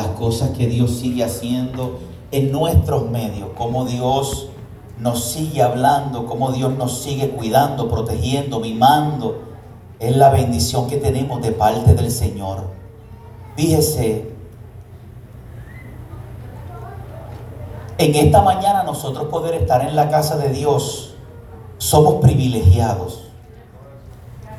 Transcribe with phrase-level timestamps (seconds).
[0.00, 1.98] las cosas que Dios sigue haciendo
[2.32, 4.48] en nuestros medios, cómo Dios
[4.98, 9.42] nos sigue hablando, cómo Dios nos sigue cuidando, protegiendo, mimando.
[9.98, 12.70] Es la bendición que tenemos de parte del Señor.
[13.56, 14.30] Fíjese,
[17.98, 21.14] en esta mañana nosotros poder estar en la casa de Dios,
[21.76, 23.24] somos privilegiados.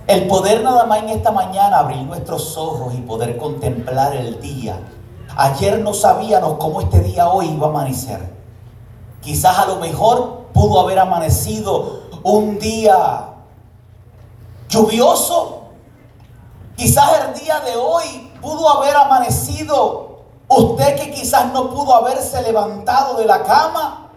[0.06, 4.80] El poder nada más en esta mañana abrir nuestros ojos y poder contemplar el día.
[5.42, 8.32] Ayer no sabíamos cómo este día hoy iba a amanecer.
[9.24, 13.30] Quizás a lo mejor pudo haber amanecido un día
[14.70, 15.64] lluvioso.
[16.76, 23.16] Quizás el día de hoy pudo haber amanecido usted que quizás no pudo haberse levantado
[23.16, 24.12] de la cama.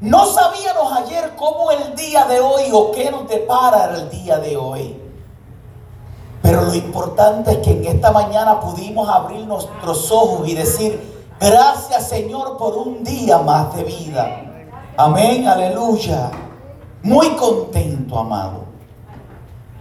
[0.00, 4.56] No sabíamos ayer cómo el día de hoy o qué nos depara el día de
[4.56, 5.07] hoy.
[6.42, 12.08] Pero lo importante es que en esta mañana pudimos abrir nuestros ojos y decir, gracias
[12.08, 14.44] Señor por un día más de vida.
[14.96, 16.30] Amén, aleluya.
[17.02, 18.64] Muy contento, amado.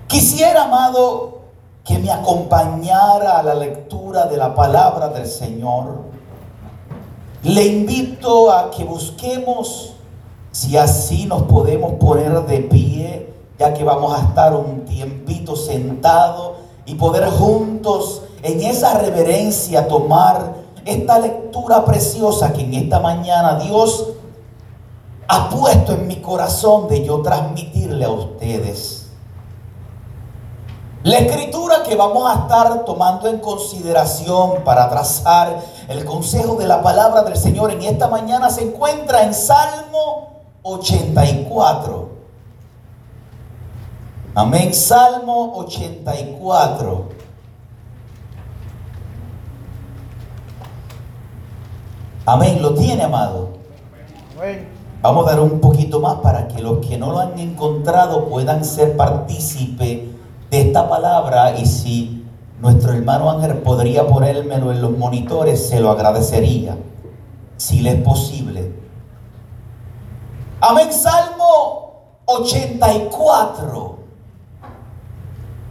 [0.07, 1.41] Quisiera, amado,
[1.83, 6.01] que me acompañara a la lectura de la palabra del Señor.
[7.43, 9.93] Le invito a que busquemos
[10.51, 16.55] si así nos podemos poner de pie ya que vamos a estar un tiempito sentado
[16.85, 20.55] y poder juntos en esa reverencia tomar
[20.85, 24.13] esta lectura preciosa que en esta mañana Dios
[25.27, 29.07] ha puesto en mi corazón de yo transmitirle a ustedes.
[31.03, 36.81] La escritura que vamos a estar tomando en consideración para trazar el consejo de la
[36.81, 42.06] palabra del Señor en esta mañana se encuentra en Salmo 84.
[44.37, 44.71] Amén.
[44.71, 47.09] Salmo 84.
[52.23, 52.61] Amén.
[52.61, 53.49] ¿Lo tiene, amado?
[55.01, 58.63] Vamos a dar un poquito más para que los que no lo han encontrado puedan
[58.63, 60.07] ser partícipe
[60.51, 62.23] de esta palabra y si
[62.61, 66.77] nuestro hermano Ángel podría ponérmelo en los monitores, se lo agradecería,
[67.57, 68.71] si le es posible.
[70.61, 73.96] Amén, Salmo 84.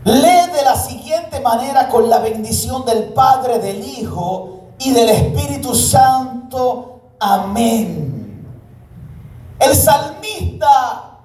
[0.07, 5.75] Lee de la siguiente manera con la bendición del Padre, del Hijo y del Espíritu
[5.75, 7.01] Santo.
[7.19, 8.47] Amén.
[9.59, 11.19] El salmista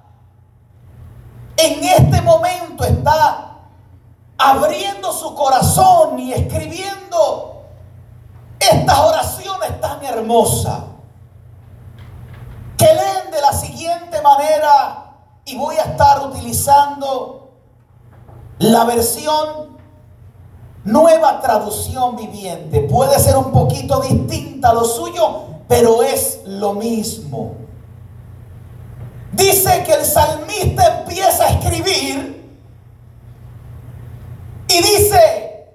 [1.56, 3.58] en este momento está
[4.36, 7.62] abriendo su corazón y escribiendo
[8.58, 10.80] estas oraciones tan hermosas
[12.76, 17.41] que leen de la siguiente manera y voy a estar utilizando
[18.58, 19.78] la versión
[20.84, 27.54] nueva traducción viviente puede ser un poquito distinta a lo suyo, pero es lo mismo.
[29.32, 32.56] Dice que el salmista empieza a escribir
[34.68, 35.66] y dice,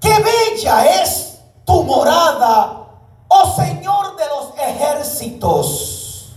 [0.00, 2.86] qué bella es tu morada,
[3.28, 6.34] oh Señor de los ejércitos.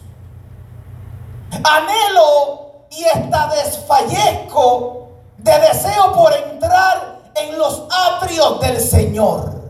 [1.63, 5.10] Anhelo y esta desfallezco
[5.43, 9.61] de deseo por entrar en los atrios del Señor.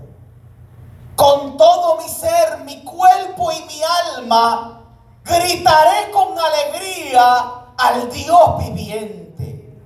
[1.15, 3.81] Con todo mi ser, mi cuerpo y mi
[4.17, 4.81] alma,
[5.23, 9.77] gritaré con alegría al Dios viviente.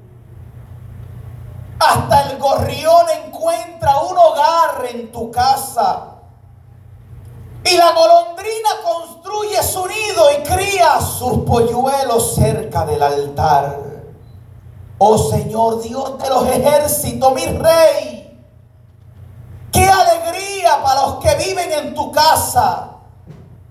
[1.79, 6.13] Hasta el gorrión encuentra un hogar en tu casa.
[7.63, 13.84] Y la golondrina construye su nido y cría sus polluelos cerca del altar.
[14.97, 18.39] Oh Señor Dios de los ejércitos, mi rey.
[19.71, 22.91] Qué alegría para los que viven en tu casa,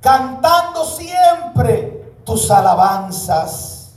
[0.00, 3.92] cantando siempre tus alabanzas.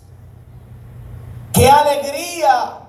[1.52, 2.80] Qué alegría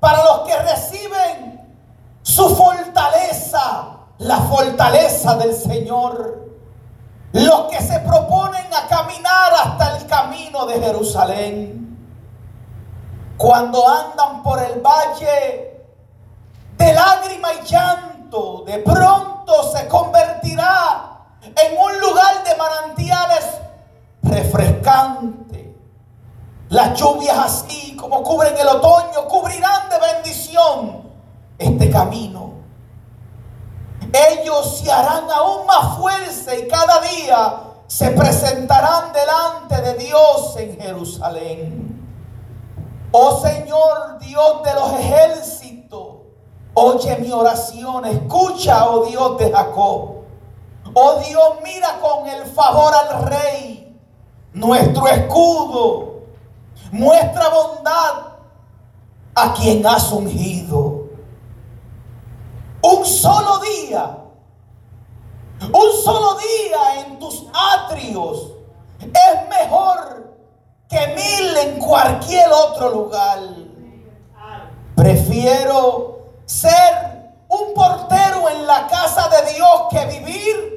[0.00, 1.76] para los que reciben
[2.22, 6.42] su fortaleza, la fortaleza del Señor.
[7.32, 11.83] Los que se proponen a caminar hasta el camino de Jerusalén
[13.36, 15.82] cuando andan por el valle
[16.76, 23.44] de lágrima y llanto, de pronto se convertirá en un lugar de manantiales
[24.22, 25.74] refrescante.
[26.70, 31.02] Las lluvias así como cubren el otoño, cubrirán de bendición
[31.58, 32.54] este camino.
[34.12, 40.78] Ellos se harán aún más fuerza y cada día se presentarán delante de Dios en
[40.80, 41.83] Jerusalén.
[43.16, 46.16] Oh Señor Dios de los ejércitos,
[46.74, 50.24] oye mi oración, escucha, oh Dios de Jacob.
[50.94, 53.96] Oh Dios, mira con el favor al rey,
[54.52, 56.22] nuestro escudo,
[56.90, 58.32] muestra bondad
[59.36, 61.04] a quien has ungido.
[62.82, 64.18] Un solo día,
[65.72, 68.54] un solo día en tus atrios
[68.98, 70.23] es mejor
[70.88, 73.38] que mil en cualquier otro lugar.
[74.94, 80.74] Prefiero ser un portero en la casa de Dios que vivir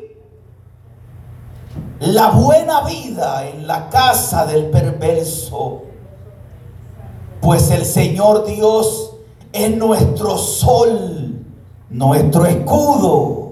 [2.00, 5.83] la buena vida en la casa del perverso.
[7.42, 9.15] Pues el Señor Dios
[9.51, 11.45] es nuestro sol,
[11.89, 13.51] nuestro escudo.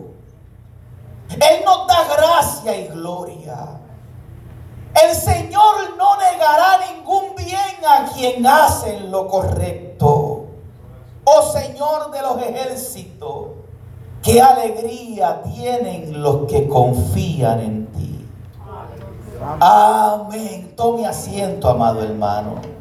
[1.29, 3.79] Él nos da gracia y gloria.
[5.03, 10.45] El Señor no negará ningún bien a quien hace lo correcto.
[11.25, 13.47] Oh Señor de los ejércitos,
[14.21, 18.25] qué alegría tienen los que confían en ti.
[19.59, 20.73] Amén.
[20.75, 22.74] Tome asiento, amado hermano.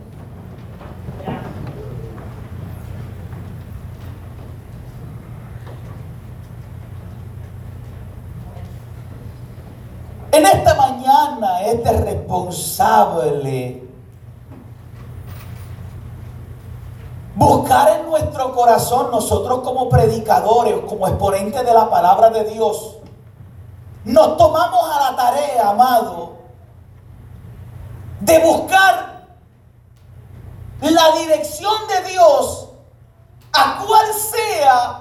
[10.34, 13.86] En esta mañana este responsable
[17.36, 22.96] buscar en nuestro corazón, nosotros como predicadores, como exponentes de la palabra de Dios,
[24.04, 26.32] nos tomamos a la tarea, amado,
[28.19, 29.26] de buscar
[30.80, 32.70] la dirección de Dios
[33.52, 35.00] a cuál sea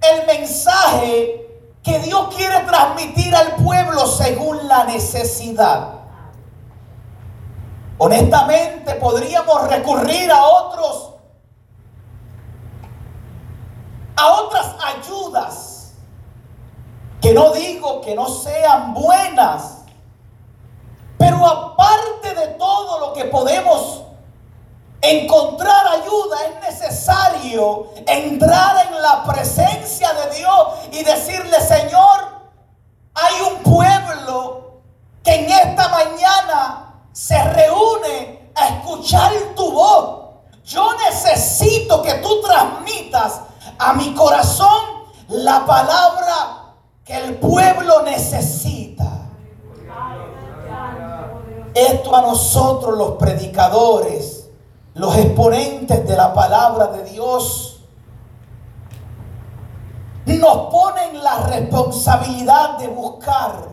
[0.00, 1.41] el mensaje
[1.82, 5.88] que Dios quiere transmitir al pueblo según la necesidad.
[7.98, 11.08] Honestamente podríamos recurrir a otros
[14.14, 15.94] a otras ayudas,
[17.20, 19.78] que no digo que no sean buenas,
[21.18, 24.02] pero aparte de todo lo que podemos
[25.02, 32.40] encontrar ayuda, es necesario entrar en la presencia de Dios y decirle, Señor,
[33.14, 34.80] hay un pueblo
[35.24, 40.22] que en esta mañana se reúne a escuchar tu voz.
[40.64, 43.40] Yo necesito que tú transmitas
[43.78, 49.10] a mi corazón la palabra que el pueblo necesita.
[51.74, 54.41] Esto a nosotros los predicadores,
[54.94, 57.72] los exponentes de la palabra de Dios,
[60.42, 63.70] nos ponen la responsabilidad de buscar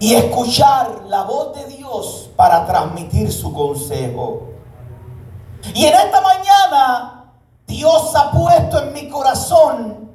[0.00, 4.48] y escuchar la voz de Dios para transmitir su consejo.
[5.72, 7.32] Y en esta mañana
[7.68, 10.10] Dios ha puesto en mi corazón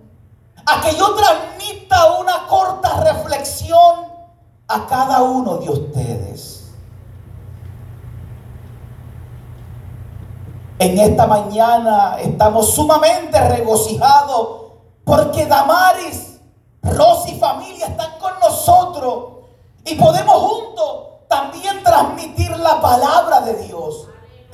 [0.66, 4.08] a que yo transmita una corta reflexión
[4.68, 6.47] a cada uno de ustedes.
[10.80, 16.40] En esta mañana estamos sumamente regocijados porque Damaris,
[16.84, 19.24] Rosy y familia están con nosotros
[19.86, 24.08] y podemos juntos también transmitir la palabra de Dios.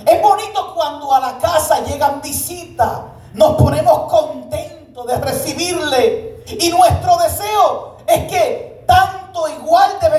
[0.06, 3.02] Es bonito cuando a la casa llegan visitas.
[3.34, 6.44] Nos ponemos contentos de recibirle.
[6.48, 10.10] Y nuestro deseo es que tanto igual de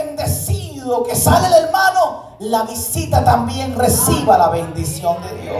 [0.84, 5.56] bendecido que sale el hermano, la visita también reciba la bendición de Dios.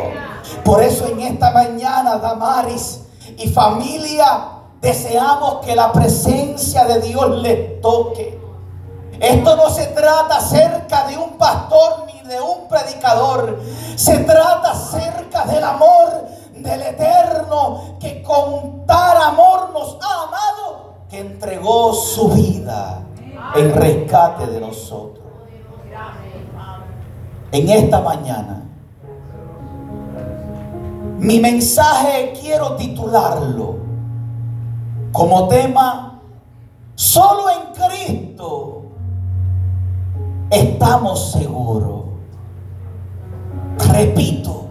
[0.65, 3.01] Por eso en esta mañana, Damaris
[3.39, 4.49] y familia,
[4.81, 8.41] deseamos que la presencia de Dios les toque.
[9.21, 13.61] Esto no se trata acerca de un pastor ni de un predicador.
[13.97, 21.21] Se trata acerca del amor del eterno que con tal amor nos ha amado que
[21.21, 23.05] entregó su vida
[23.57, 25.25] en rescate de nosotros.
[27.53, 28.63] En esta mañana,
[31.19, 33.77] mi mensaje quiero titularlo
[35.13, 36.21] como tema,
[36.97, 38.83] solo en Cristo
[40.51, 42.03] estamos seguros.
[43.89, 44.67] Repito,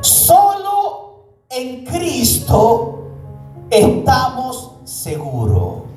[0.00, 2.98] solo en Cristo
[3.70, 5.87] estamos seguros.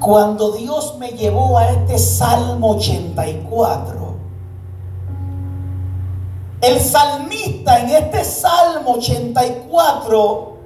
[0.00, 4.14] Cuando Dios me llevó a este Salmo 84,
[6.62, 10.56] el salmista en este Salmo 84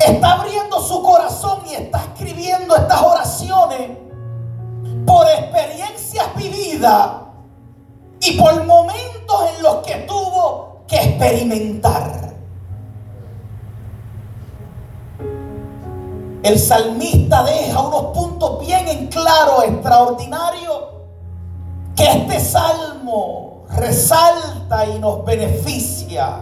[0.00, 3.90] está abriendo su corazón y está escribiendo estas oraciones
[5.06, 7.10] por experiencias vividas
[8.20, 12.37] y por momentos en los que tuvo experimentar.
[16.48, 20.92] El salmista deja unos puntos bien en claro, extraordinario,
[21.94, 26.38] que este salmo resalta y nos beneficia.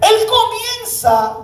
[0.00, 1.36] Él comienza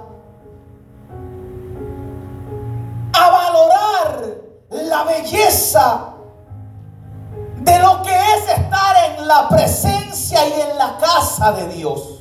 [3.12, 4.26] a valorar
[4.70, 6.14] la belleza
[7.60, 12.13] de lo que es estar en la presencia y en la casa de Dios.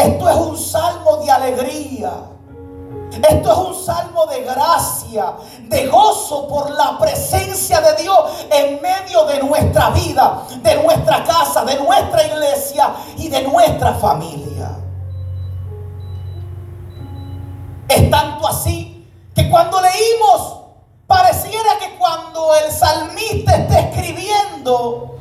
[0.00, 2.12] Esto es un salmo de alegría.
[3.12, 5.34] Esto es un salmo de gracia,
[5.68, 8.18] de gozo por la presencia de Dios
[8.50, 14.70] en medio de nuestra vida, de nuestra casa, de nuestra iglesia y de nuestra familia.
[17.88, 20.60] Es tanto así que cuando leímos,
[21.06, 25.19] pareciera que cuando el salmista está escribiendo,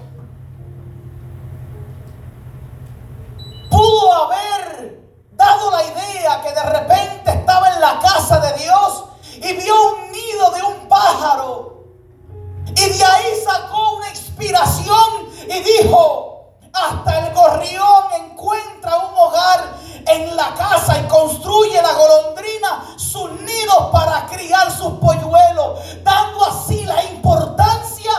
[4.11, 4.99] haber
[5.31, 10.11] dado la idea que de repente estaba en la casa de Dios y vio un
[10.11, 11.85] nido de un pájaro.
[12.67, 19.73] Y de ahí sacó una inspiración y dijo, hasta el gorrión encuentra un hogar
[20.07, 26.83] en la casa y construye la golondrina sus nidos para criar sus polluelos, dando así
[26.85, 28.11] la importancia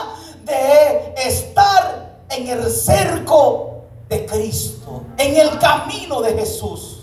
[0.43, 3.70] de estar en el cerco
[4.11, 6.99] de Cristo, en el camino de Jesús,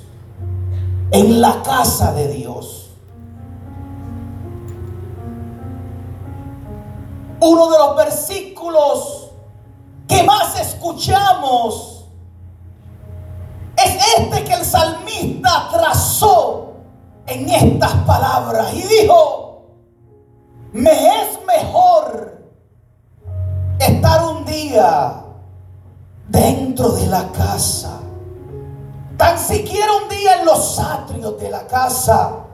[1.11, 2.91] en la casa de Dios.
[7.41, 9.31] Uno de los versículos
[10.07, 12.05] que más escuchamos
[13.75, 16.75] es este que el salmista trazó
[17.27, 19.63] en estas palabras y dijo,
[20.73, 22.43] me es mejor
[23.79, 25.25] estar un día
[26.29, 28.01] dentro de la casa,
[29.17, 32.45] tan siquiera un día en los atrios de la casa,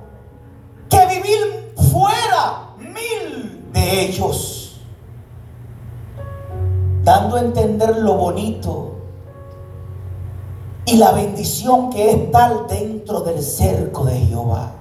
[0.88, 4.80] que vivir fuera mil de ellos,
[7.02, 8.92] dando a entender lo bonito
[10.86, 14.72] y la bendición que es tal dentro del cerco de Jehová.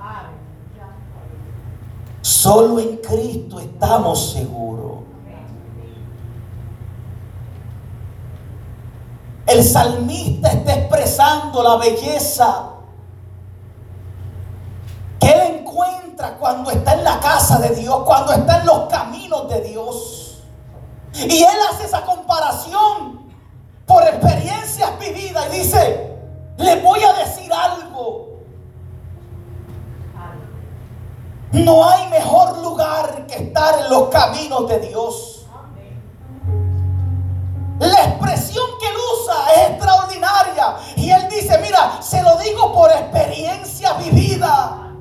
[2.22, 5.03] Solo en Cristo estamos seguros.
[9.54, 12.72] El salmista está expresando la belleza
[15.20, 19.48] que él encuentra cuando está en la casa de Dios, cuando está en los caminos
[19.50, 20.42] de Dios.
[21.14, 23.32] Y él hace esa comparación
[23.86, 26.18] por experiencias vividas y dice,
[26.58, 28.40] le voy a decir algo.
[31.52, 35.33] No hay mejor lugar que estar en los caminos de Dios.
[37.84, 40.78] La expresión que él usa es extraordinaria.
[40.96, 44.94] Y él dice, mira, se lo digo por experiencia vivida.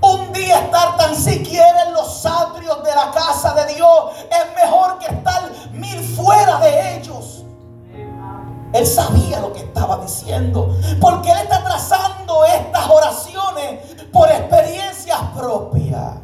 [0.00, 3.88] Un día estar tan siquiera en los atrios de la casa de Dios
[4.30, 7.44] es mejor que estar mil fuera de ellos.
[8.72, 10.74] Él sabía lo que estaba diciendo.
[11.02, 16.14] Porque él está trazando estas oraciones por experiencias propias.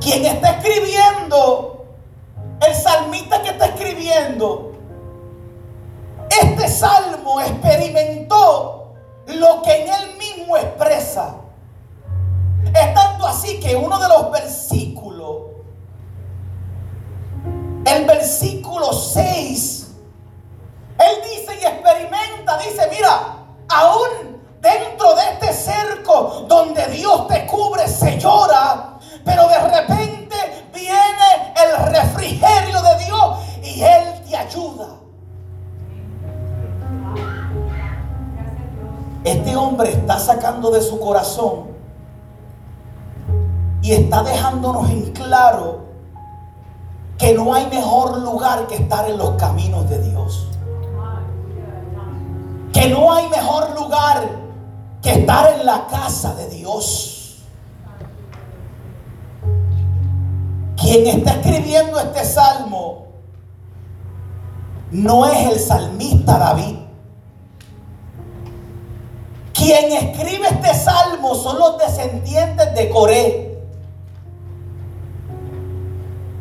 [0.00, 1.75] Quien está escribiendo,
[2.66, 4.72] el salmista que está escribiendo,
[6.28, 8.94] este salmo experimentó
[9.26, 11.36] lo que en él mismo expresa.
[12.64, 15.36] Es tanto así que uno de los versículos,
[17.84, 19.86] el versículo 6,
[20.98, 27.86] él dice y experimenta, dice, mira, aún dentro de este cerco donde Dios te cubre,
[27.86, 30.36] se llora, pero de repente
[30.74, 34.88] viene el refrigerio de Dios y Él te ayuda.
[39.24, 41.66] Este hombre está sacando de su corazón
[43.82, 45.86] y está dejándonos en claro
[47.18, 50.48] que no hay mejor lugar que estar en los caminos de Dios.
[52.72, 54.28] Que no hay mejor lugar
[55.02, 57.15] que estar en la casa de Dios.
[60.86, 63.08] Quien está escribiendo este salmo
[64.92, 66.76] no es el salmista David.
[69.52, 73.58] Quien escribe este salmo son los descendientes de Coré.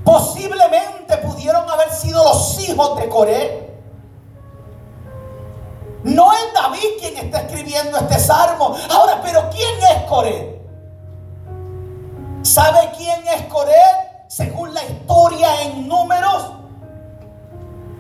[0.04, 3.80] Posiblemente pudieron haber sido los hijos de Coré.
[6.04, 8.76] No es David quien está escribiendo este salmo.
[8.92, 10.62] Ahora, pero ¿quién es Coré?
[12.44, 13.74] ¿Sabe quién es Coré?
[14.36, 16.48] Según la historia en números.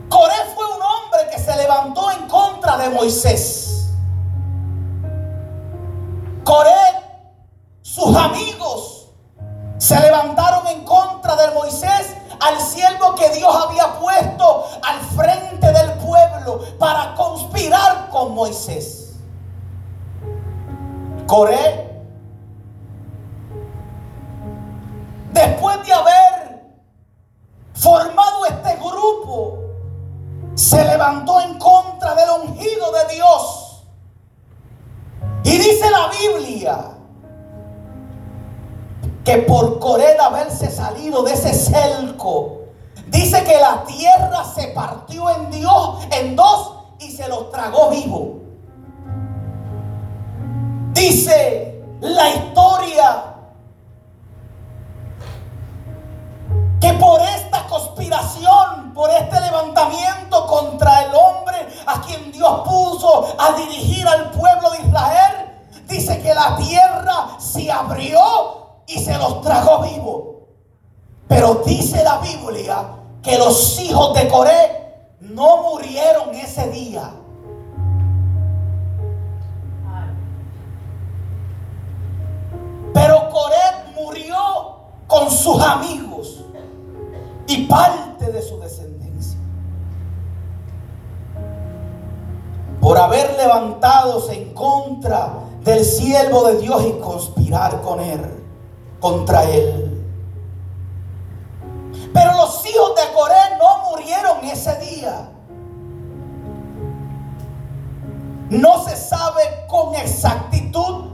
[0.10, 3.94] Coré fue un hombre que se levantó en contra de Moisés.
[6.44, 6.76] Coré,
[7.82, 9.12] sus amigos,
[9.78, 15.94] se levantaron en contra de Moisés al siervo que Dios había puesto al frente del
[16.00, 19.14] pueblo para conspirar con Moisés.
[21.28, 21.85] Coré,
[108.50, 111.06] No se sabe con exactitud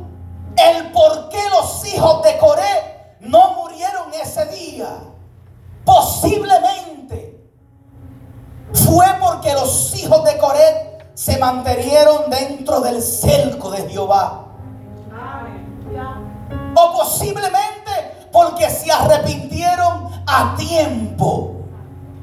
[0.57, 4.99] el por qué los hijos de Coré no murieron ese día.
[5.85, 7.39] Posiblemente
[8.73, 14.45] fue porque los hijos de Coré se mantenieron dentro del cerco de Jehová.
[16.75, 21.55] O posiblemente porque se arrepintieron a tiempo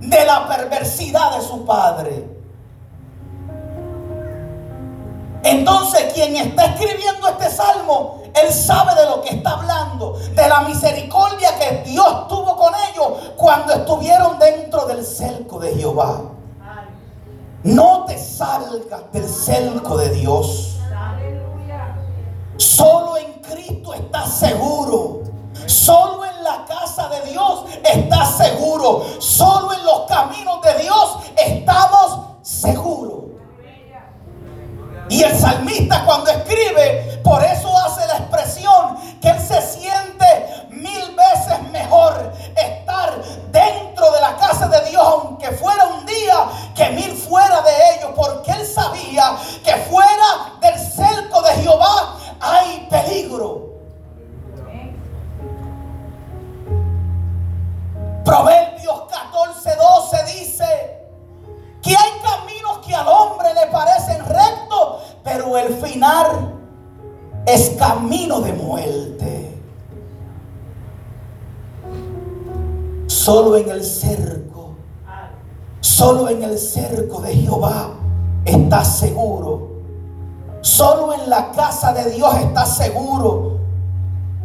[0.01, 2.38] de la perversidad de su padre.
[5.43, 10.61] Entonces quien está escribiendo este salmo, él sabe de lo que está hablando, de la
[10.63, 16.23] misericordia que Dios tuvo con ellos cuando estuvieron dentro del cerco de Jehová.
[17.65, 20.77] No te salgas del cerco de Dios.
[22.57, 25.23] Solo en Cristo estás seguro.
[25.67, 29.05] Solo en la casa de Dios estás seguro.
[29.19, 33.28] Solo en los caminos de Dios estamos seguros.
[35.09, 41.17] Y el salmista cuando escribe, por eso hace la expresión que él se siente mil
[41.17, 47.17] veces mejor estar dentro de la casa de Dios, aunque fuera un día que mil
[47.17, 53.69] fuera de ellos, porque él sabía que fuera del cerco de Jehová hay peligro.
[58.25, 60.99] Proverbios 14, 12 dice
[61.83, 66.55] que hay caminos que al hombre le parecen rectos, pero el final
[67.47, 69.63] es camino de muerte.
[73.07, 74.71] Solo en el cerco,
[75.81, 77.91] solo en el cerco de Jehová
[78.45, 79.69] estás seguro.
[80.63, 83.59] Solo en la casa de Dios estás seguro.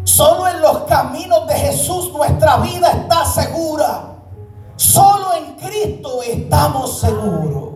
[0.03, 4.15] Solo en los caminos de Jesús nuestra vida está segura.
[4.75, 7.72] Solo en Cristo estamos seguros.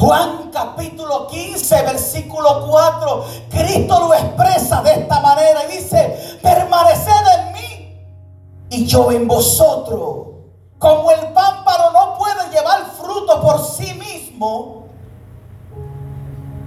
[0.00, 7.52] Juan capítulo 15, versículo 4, Cristo lo expresa de esta manera y dice, permaneced en
[7.52, 7.98] mí
[8.70, 10.28] y yo en vosotros.
[10.78, 14.86] Como el pámpano no puede llevar fruto por sí mismo,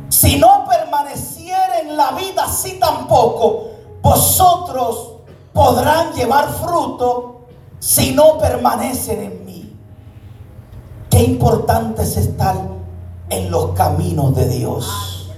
[0.10, 3.72] si no permaneciera en la vida, así tampoco
[4.04, 5.14] vosotros
[5.54, 7.48] podrán llevar fruto
[7.80, 9.76] si no permanecen en mí.
[11.10, 12.73] Qué importante es estar
[13.34, 15.32] en los caminos de Dios.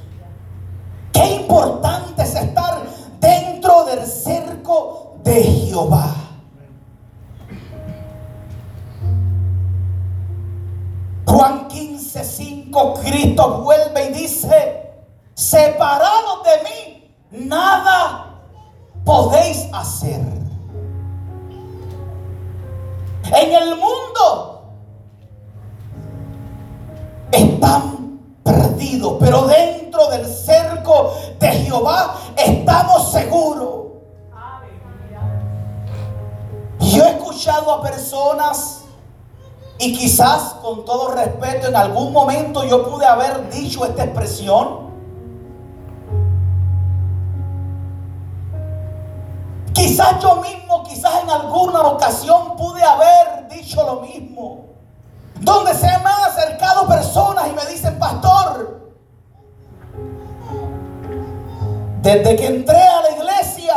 [1.14, 2.84] Qué importante es estar
[3.20, 6.14] dentro del cerco de Jehová.
[11.26, 14.92] Juan 15, 5, Cristo vuelve y dice,
[15.34, 18.42] separados de mí, nada
[19.04, 20.22] podéis hacer.
[23.24, 24.55] En el mundo
[27.36, 33.76] están perdidos, pero dentro del cerco de Jehová, estamos seguros.
[36.80, 38.84] Yo he escuchado a personas
[39.78, 44.86] y quizás con todo respeto en algún momento yo pude haber dicho esta expresión.
[49.74, 54.65] Quizás yo mismo, quizás en alguna ocasión pude haber dicho lo mismo.
[55.42, 58.92] Donde se me han acercado personas y me dicen, pastor,
[62.02, 63.76] desde que entré a la iglesia,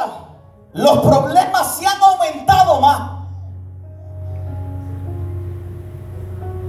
[0.72, 3.10] los problemas se han aumentado más.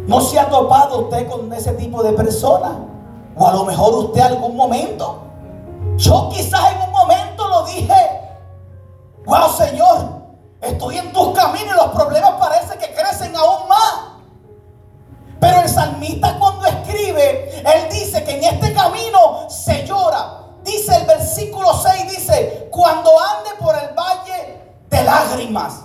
[0.08, 2.72] ¿No se ha topado usted con ese tipo de personas?
[3.38, 5.22] O a lo mejor usted algún momento.
[5.98, 7.94] Yo quizás en un momento lo dije.
[9.26, 9.98] Wow, Señor,
[10.62, 14.09] estoy en tus caminos y los problemas parece que crecen aún más.
[15.70, 20.40] Salmista cuando escribe, él dice que en este camino se llora.
[20.64, 25.82] Dice el versículo 6, dice, cuando ande por el valle de lágrimas.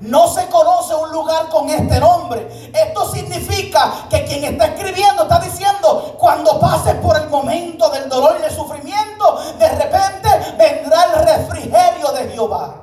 [0.00, 2.70] No se conoce un lugar con este nombre.
[2.74, 8.36] Esto significa que quien está escribiendo está diciendo, cuando pases por el momento del dolor
[8.38, 12.74] y del sufrimiento, de repente vendrá el refrigerio de Jehová.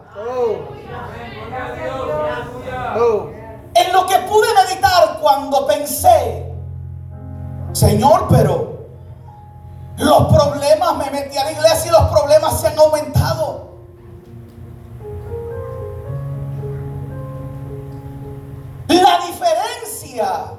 [3.76, 6.54] En lo que pude meditar cuando pensé,
[7.72, 8.74] Señor, pero
[9.98, 13.74] los problemas, me metí a la iglesia y los problemas se han aumentado.
[18.88, 20.54] La diferencia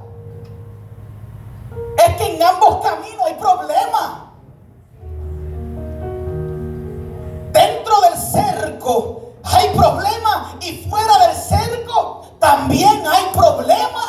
[1.98, 4.22] es que en ambos caminos hay problemas.
[7.53, 14.07] Dentro del cerco hay problemas y fuera del cerco también hay problemas.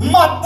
[0.00, 0.42] Mas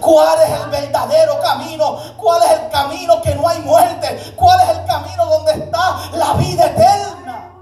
[0.00, 4.78] cuál es el verdadero camino, cuál es el camino que no hay muerte, cuál es
[4.78, 7.52] el camino donde está la vida eterna.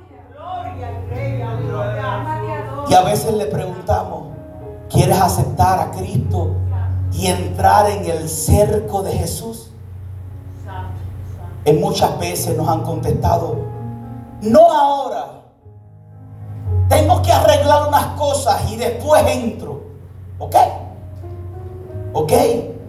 [2.88, 4.28] Y a veces le preguntamos,
[4.88, 6.56] ¿quieres aceptar a Cristo
[7.12, 9.70] y entrar en el cerco de Jesús?
[11.64, 13.56] En muchas veces nos han contestado,
[14.40, 15.36] no ahora
[16.88, 19.82] tengo que arreglar unas cosas y después entro.
[20.38, 20.54] ¿Ok?
[22.18, 22.32] ¿Ok?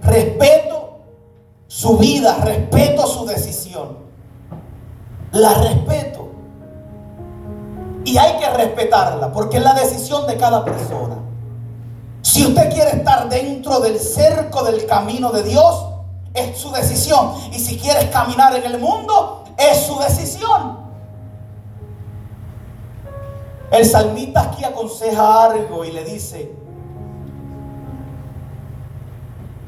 [0.04, 1.00] Respeto
[1.68, 3.98] su vida, respeto su decisión.
[5.34, 6.30] La respeto.
[8.06, 11.18] Y hay que respetarla porque es la decisión de cada persona.
[12.22, 15.88] Si usted quiere estar dentro del cerco del camino de Dios,
[16.34, 17.34] es su decisión.
[17.52, 20.78] Y si quieres caminar en el mundo, es su decisión.
[23.72, 26.56] El salmista aquí aconseja algo y le dice,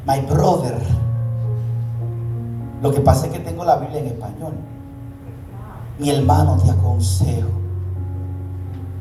[0.10, 0.76] my brother,
[2.82, 4.54] lo que pasa es que tengo la Biblia en español.
[6.00, 7.50] Mi hermano te aconsejo.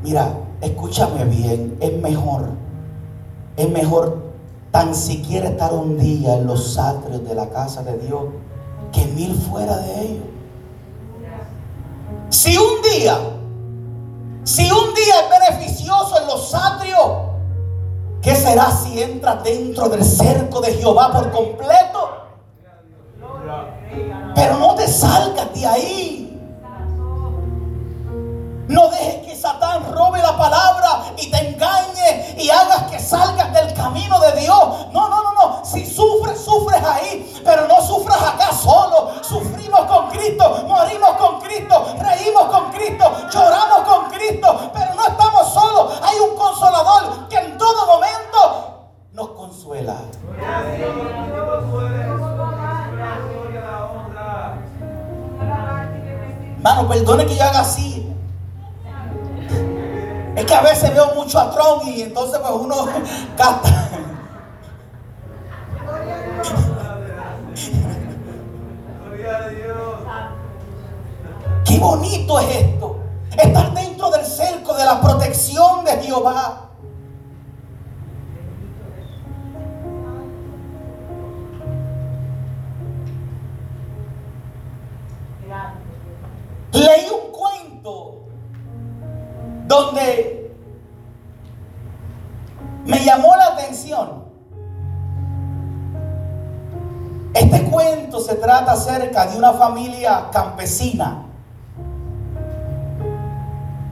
[0.03, 2.49] Mira, escúchame bien, es mejor,
[3.57, 4.29] es mejor
[4.69, 8.25] tan siquiera estar un día en los atrios de la casa de Dios
[8.91, 10.23] que mil fuera de ellos.
[12.29, 13.17] Si un día
[14.43, 17.28] si un día es beneficioso en los atrios,
[18.21, 22.09] ¿qué será si entras dentro del cerco de Jehová por completo?
[24.35, 26.25] Pero no te salgas de ahí.
[28.67, 31.88] No dejes que Satán robe la palabra y te engañe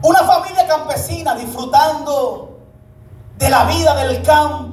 [0.02, 2.58] Una familia campesina disfrutando
[3.38, 4.67] de la vida del campo,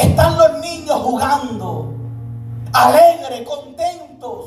[0.00, 1.92] están los niños jugando,
[2.72, 4.46] alegres, contentos.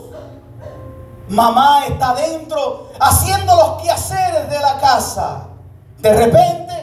[1.29, 5.47] Mamá está dentro haciendo los quehaceres de la casa.
[5.99, 6.73] De repente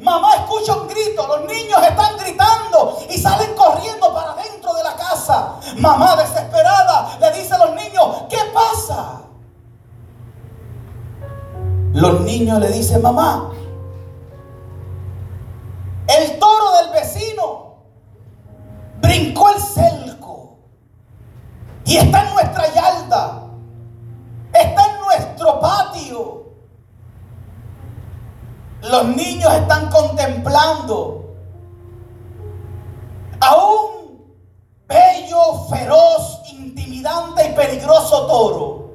[0.00, 4.94] Mamá escucha un grito, los niños están gritando y salen corriendo para dentro de la
[4.94, 5.54] casa.
[5.78, 9.22] Mamá desesperada le dice a los niños, ¿qué pasa?
[11.94, 13.50] Los niños le dicen, mamá,
[16.08, 17.65] el toro del vecino
[19.06, 20.58] brincó el cerco
[21.84, 23.42] y está en nuestra yarda,
[24.52, 26.46] está en nuestro patio.
[28.82, 31.34] Los niños están contemplando
[33.40, 34.36] a un
[34.88, 38.85] bello, feroz, intimidante y peligroso toro.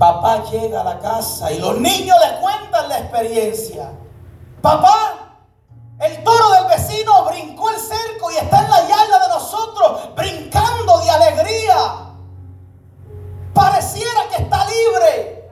[0.00, 3.92] Papá llega a la casa y los niños le cuentan la experiencia.
[4.62, 5.36] Papá,
[6.00, 11.00] el toro del vecino brincó el cerco y está en la yarda de nosotros, brincando
[11.00, 11.76] de alegría.
[13.52, 15.50] Pareciera que está libre.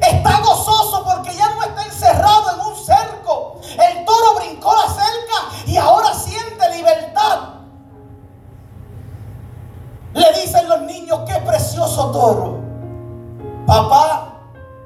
[0.00, 3.60] Está gozoso porque ya no está encerrado en un cerco.
[3.78, 7.38] El toro brincó la cerca y ahora siente libertad.
[10.14, 12.71] Le dicen los niños, qué precioso toro.
[13.66, 14.32] Papá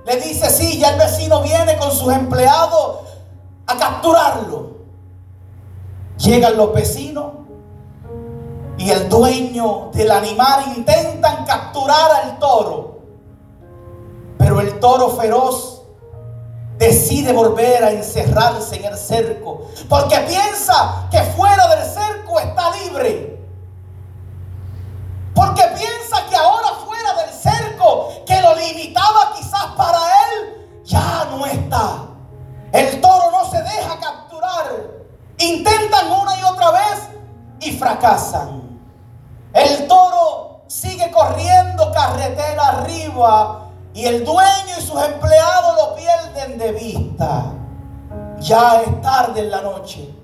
[0.04, 3.00] le dice, sí, ya el vecino viene con sus empleados
[3.66, 4.76] a capturarlo.
[6.18, 7.32] Llegan los vecinos
[8.78, 13.00] y el dueño del animal intentan capturar al toro.
[14.38, 15.82] Pero el toro feroz
[16.78, 23.40] decide volver a encerrarse en el cerco porque piensa que fuera del cerco está libre.
[25.34, 26.68] Porque piensa que ahora
[30.86, 32.06] ya no está.
[32.72, 34.66] El toro no se deja capturar.
[35.38, 37.08] Intentan una y otra vez
[37.60, 38.80] y fracasan.
[39.52, 46.72] El toro sigue corriendo carretera arriba y el dueño y sus empleados lo pierden de
[46.72, 47.52] vista.
[48.38, 50.14] Ya es tarde en la noche.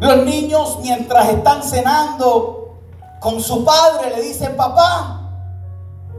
[0.00, 2.80] Los niños mientras están cenando
[3.20, 5.21] con su padre le dicen, papá,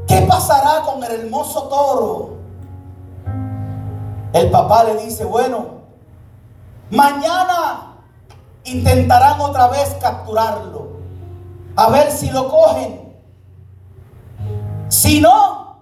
[0.07, 2.33] ¿qué pasará con el hermoso toro?
[4.33, 5.81] El papá le dice, bueno,
[6.89, 7.97] mañana
[8.63, 10.87] intentarán otra vez capturarlo,
[11.75, 13.13] a ver si lo cogen.
[14.89, 15.77] Si no,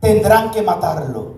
[0.00, 1.34] tendrán que matarlo.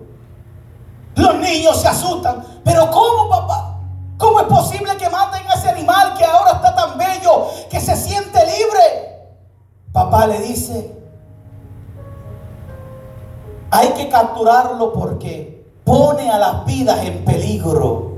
[1.15, 2.43] Los niños se asustan.
[2.63, 3.79] Pero ¿cómo, papá?
[4.17, 7.95] ¿Cómo es posible que maten a ese animal que ahora está tan bello, que se
[7.95, 9.31] siente libre?
[9.91, 11.04] Papá le dice,
[13.71, 18.15] hay que capturarlo porque pone a las vidas en peligro.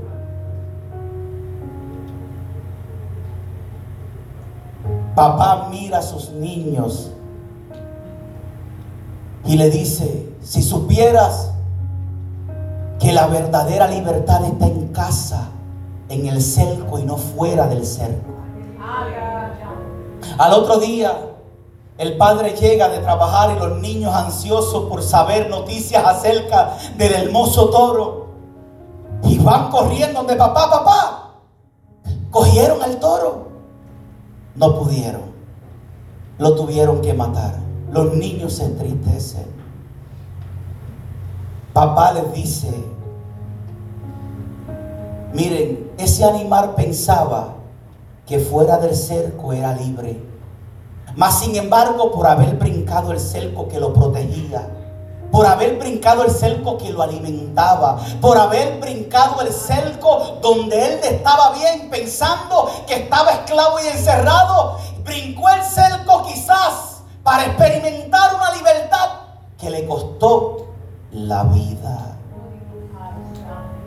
[5.14, 7.10] Papá mira a sus niños
[9.44, 11.52] y le dice, si supieras
[13.00, 15.48] que la verdadera libertad está en casa,
[16.08, 18.34] en el cerco y no fuera del cerco.
[20.38, 21.12] Al otro día,
[21.98, 27.70] el padre llega de trabajar y los niños ansiosos por saber noticias acerca del hermoso
[27.70, 28.28] toro.
[29.24, 31.30] Y van corriendo donde papá, papá.
[32.30, 33.48] Cogieron al toro.
[34.54, 35.22] No pudieron.
[36.38, 37.56] Lo tuvieron que matar.
[37.90, 39.46] Los niños se entristecen.
[41.72, 42.72] Papá les dice,
[45.32, 47.54] miren, ese animal pensaba
[48.24, 50.27] que fuera del cerco era libre.
[51.18, 54.68] Mas sin embargo, por haber brincado el cerco que lo protegía,
[55.32, 61.00] por haber brincado el cerco que lo alimentaba, por haber brincado el cerco donde él
[61.02, 68.54] estaba bien pensando que estaba esclavo y encerrado, brincó el cerco quizás para experimentar una
[68.54, 69.08] libertad
[69.58, 70.68] que le costó
[71.10, 72.16] la vida.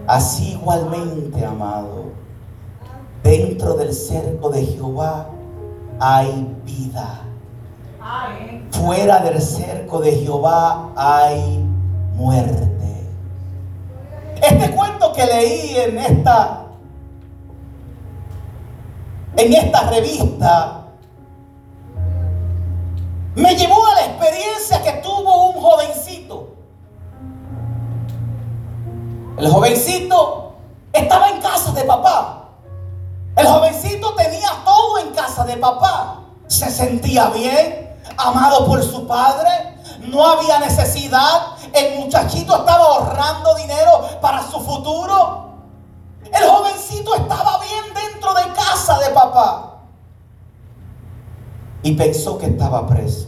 [0.05, 2.11] Así igualmente, amado,
[3.23, 5.27] dentro del cerco de Jehová
[6.01, 7.21] hay vida.
[8.71, 11.63] Fuera del cerco de Jehová hay
[12.15, 13.07] muerte.
[14.41, 16.57] Este cuento que leí en esta
[19.37, 20.83] en esta revista
[23.35, 26.55] me llevó a la experiencia que tuvo un jovencito.
[29.37, 30.53] El jovencito
[30.91, 32.40] estaba en casa de papá.
[33.41, 36.19] El jovencito tenía todo en casa de papá.
[36.45, 39.49] Se sentía bien, amado por su padre.
[40.07, 41.55] No había necesidad.
[41.73, 45.49] El muchachito estaba ahorrando dinero para su futuro.
[46.31, 49.79] El jovencito estaba bien dentro de casa de papá
[51.81, 53.27] y pensó que estaba preso.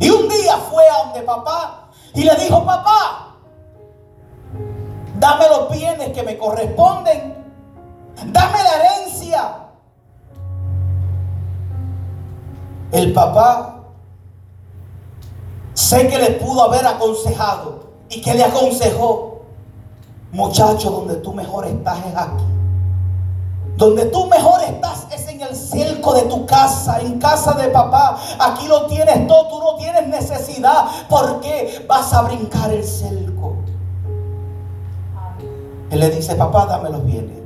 [0.00, 3.36] Y un día fue a donde papá y le dijo, papá,
[5.20, 7.39] dame los bienes que me corresponden,
[8.26, 9.56] dame la herencia.
[12.92, 13.80] El papá
[15.74, 19.42] sé que le pudo haber aconsejado y que le aconsejó,
[20.32, 22.44] muchacho, donde tú mejor estás es aquí.
[23.76, 28.20] Donde tú mejor estás es en el cerco de tu casa, en casa de papá.
[28.38, 30.84] Aquí lo tienes todo, tú no tienes necesidad.
[31.08, 33.54] porque vas a brincar el cerco?
[35.90, 37.39] Él le dice, papá, dame los bienes.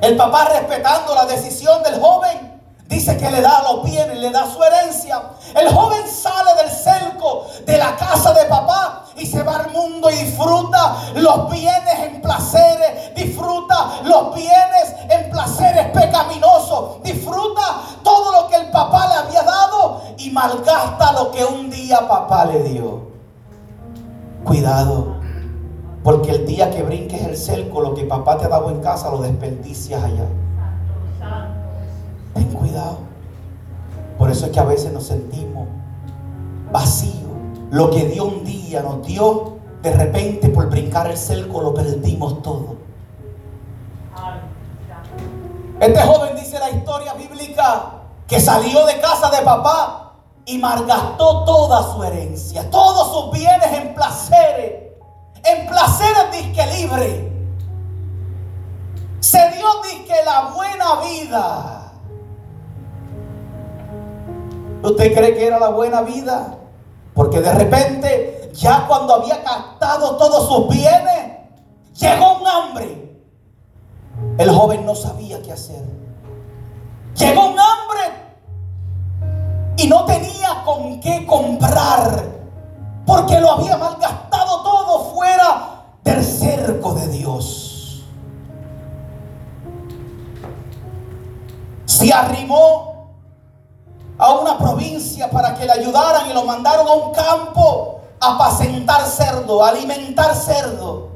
[0.00, 2.54] El papá respetando la decisión del joven,
[2.86, 5.22] Dice que le da los bienes, le da su herencia.
[5.56, 10.10] El joven sale del cerco de la casa de papá y se va al mundo
[10.10, 18.48] y disfruta los bienes en placeres, disfruta los bienes en placeres pecaminosos, disfruta todo lo
[18.48, 23.08] que el papá le había dado y malgasta lo que un día papá le dio.
[24.44, 25.16] Cuidado,
[26.04, 29.10] porque el día que brinques el cerco, lo que papá te ha dado en casa
[29.10, 30.26] lo desperdicias allá.
[32.34, 32.98] Ten cuidado.
[34.18, 35.66] Por eso es que a veces nos sentimos
[36.70, 37.32] vacíos.
[37.70, 42.42] Lo que Dios un día nos dio, de repente por brincar el cerco lo perdimos
[42.42, 42.76] todo.
[45.80, 47.92] Este joven dice la historia bíblica
[48.28, 50.04] que salió de casa de papá
[50.46, 54.43] y malgastó toda su herencia, todos sus bienes en placeres,
[55.96, 57.32] placeres disque libre.
[59.20, 61.92] Se dio disque la buena vida.
[64.82, 66.58] ¿Usted cree que era la buena vida?
[67.14, 71.38] Porque de repente, ya cuando había gastado todos sus bienes,
[71.94, 73.18] llegó un hambre.
[74.38, 75.84] El joven no sabía qué hacer.
[77.16, 78.02] Llegó un hambre
[79.76, 82.34] y no tenía con qué comprar
[83.06, 85.63] porque lo había malgastado todo fuera
[86.04, 88.04] del cerco de Dios.
[91.86, 93.08] Se arrimó
[94.18, 99.04] a una provincia para que le ayudaran y lo mandaron a un campo a apacentar
[99.06, 101.08] cerdo, a alimentar cerdo.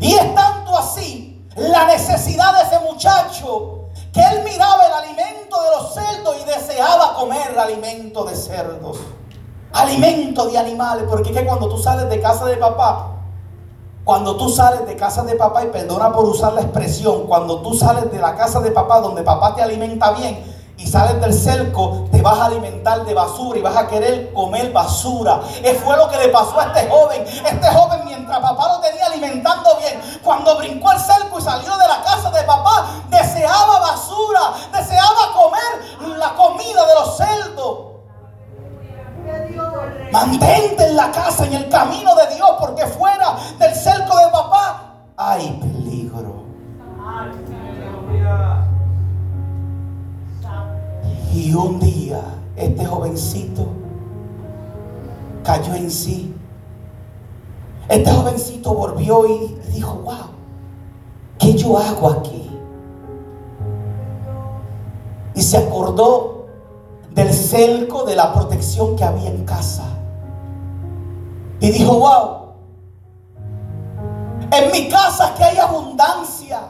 [0.00, 5.70] Y es tanto así la necesidad de ese muchacho que él miraba el alimento de
[5.70, 8.98] los cerdos y deseaba comer alimento de cerdos,
[9.72, 13.21] alimento de animales, porque que cuando tú sales de casa de papá,
[14.04, 17.74] cuando tú sales de casa de papá, y perdona por usar la expresión, cuando tú
[17.74, 22.08] sales de la casa de papá donde papá te alimenta bien, y sales del cerco,
[22.10, 25.40] te vas a alimentar de basura y vas a querer comer basura.
[25.62, 27.22] Eso fue lo que le pasó a este joven.
[27.22, 31.86] Este joven mientras papá lo tenía alimentando bien, cuando brincó al cerco y salió de
[31.86, 34.40] la casa de papá, deseaba basura,
[34.72, 37.91] deseaba comer la comida de los cerdos.
[40.12, 44.94] Mantente en la casa, en el camino de Dios, porque fuera del cerco de papá
[45.16, 46.42] hay peligro.
[51.32, 52.20] Y un día
[52.56, 53.68] este jovencito
[55.42, 56.34] cayó en sí.
[57.88, 60.30] Este jovencito volvió y dijo, wow,
[61.38, 62.50] ¿qué yo hago aquí?
[65.34, 66.31] Y se acordó
[67.14, 69.84] del cerco de la protección que había en casa.
[71.60, 72.42] Y dijo, wow,
[74.50, 76.60] en mi casa que hay abundancia.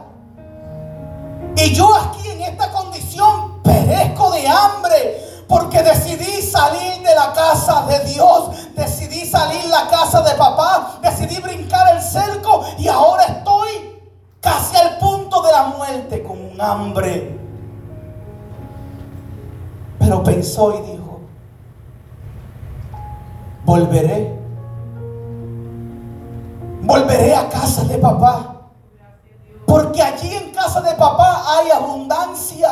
[1.56, 5.28] Y yo aquí en esta condición perezco de hambre.
[5.48, 8.50] Porque decidí salir de la casa de Dios.
[8.74, 10.98] Decidí salir la casa de papá.
[11.02, 12.64] Decidí brincar el cerco.
[12.78, 14.00] Y ahora estoy
[14.40, 17.41] casi al punto de la muerte con un hambre.
[20.02, 21.20] Pero pensó y dijo,
[23.64, 24.36] volveré.
[26.82, 28.62] Volveré a casa de papá.
[29.64, 32.68] Porque allí en casa de papá hay abundancia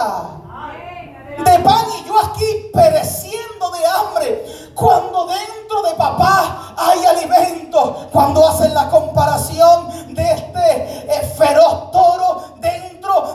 [1.38, 4.44] de pan y yo aquí pereciendo de hambre.
[4.74, 12.42] Cuando dentro de papá hay alimento, cuando hacen la comparación de este eh, feroz toro
[12.58, 12.89] dentro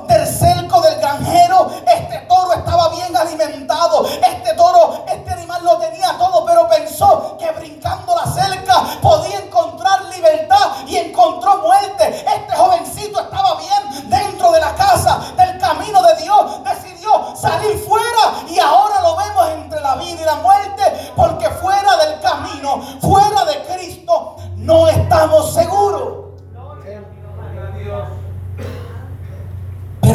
[0.08, 6.18] del cerco del granjero, este toro estaba bien alimentado, este toro, este animal lo tenía
[6.18, 12.26] todo, pero pensó que brincando la cerca podía encontrar libertad y encontró muerte.
[12.26, 18.44] Este jovencito estaba bien dentro de la casa, del camino de Dios, decidió salir fuera
[18.48, 23.46] y ahora lo vemos entre la vida y la muerte porque fuera del camino, fuera
[23.46, 26.25] de Cristo, no estamos seguros.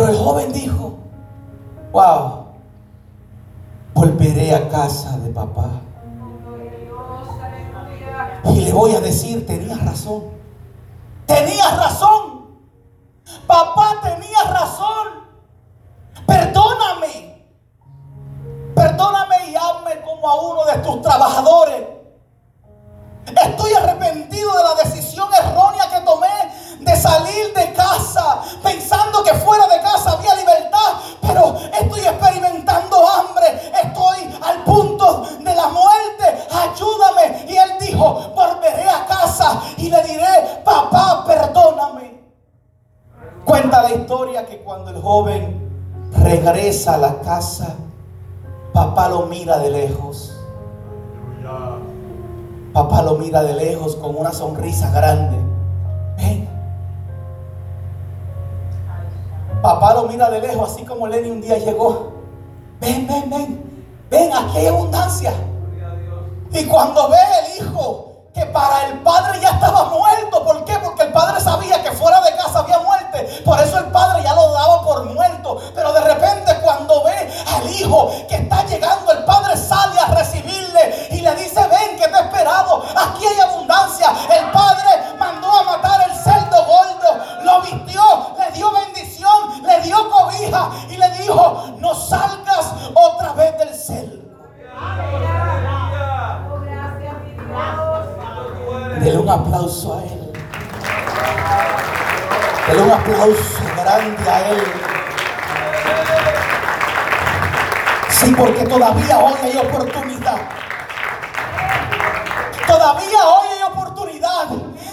[0.00, 0.94] Pero el joven dijo,
[1.92, 2.46] wow,
[3.92, 5.68] volveré a casa de papá.
[8.44, 10.22] Y le voy a decir, tenías razón.
[11.26, 12.46] Tenías razón.
[13.46, 15.06] Papá tenía razón.
[16.26, 17.44] Perdóname.
[18.74, 21.86] Perdóname y hazme como a uno de tus trabajadores.
[23.26, 26.39] Estoy arrepentido de la decisión errónea que tomé
[26.90, 33.72] de salir de casa pensando que fuera de casa había libertad, pero estoy experimentando hambre,
[33.82, 37.46] estoy al punto de la muerte, ayúdame.
[37.48, 42.20] Y él dijo, volveré a casa y le diré, papá, perdóname.
[43.44, 47.76] Cuenta la historia que cuando el joven regresa a la casa,
[48.72, 50.36] papá lo mira de lejos.
[52.72, 55.36] Papá lo mira de lejos con una sonrisa grande.
[56.16, 56.49] Ven.
[59.62, 62.12] Papá lo mira de lejos, así como Lenny un día llegó.
[62.80, 63.84] Ven, ven, ven.
[64.10, 65.32] Ven, aquí hay abundancia.
[66.52, 70.44] Y cuando ve el hijo que para el padre ya estaba muerto.
[70.44, 70.78] ¿Por qué?
[70.78, 73.42] Porque el padre sabía que fuera de casa había muerte.
[73.44, 75.60] Por eso el padre ya lo daba por muerto.
[75.74, 81.08] Pero de repente cuando ve al hijo que está llegando, el padre sale a recibirle
[81.10, 82.82] y le dice, ven que te he esperado.
[82.96, 84.10] Aquí hay abundancia.
[84.30, 84.80] El padre
[86.56, 88.02] gordo, lo vistió,
[88.38, 94.30] le dio bendición, le dio cobija y le dijo, no salgas otra vez del cel.
[99.00, 100.32] Dele un aplauso a él.
[102.68, 104.62] Dele un aplauso grande a él.
[108.10, 110.36] Sí, porque todavía hoy hay oportunidad.
[112.66, 114.46] Todavía hoy hay oportunidad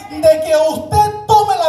[0.10, 1.16] de que usted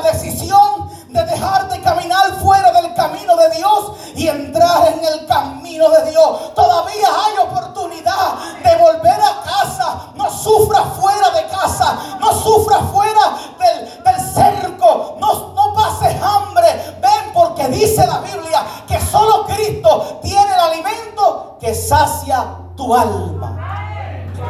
[0.02, 5.88] decisión de dejar de caminar fuera del camino de Dios y entrar en el camino
[5.88, 6.54] de Dios.
[6.54, 10.12] Todavía hay oportunidad de volver a casa.
[10.14, 11.98] No sufra fuera de casa.
[12.20, 15.16] No sufra fuera del, del cerco.
[15.20, 16.96] No, no pases hambre.
[17.00, 22.46] Ven porque dice la Biblia que solo Cristo tiene el alimento que sacia
[22.76, 23.56] tu alma.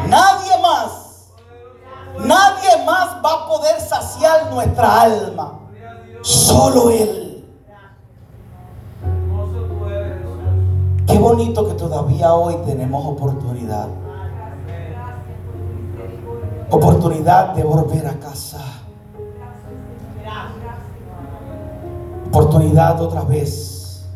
[0.06, 1.08] Nadie más.
[2.18, 5.37] Nadie más va a poder saciar nuestra alma.
[22.48, 24.06] Oportunidad otra vez